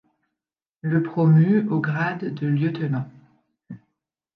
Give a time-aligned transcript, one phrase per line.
[0.81, 3.07] Le promu au grade de lieutenant.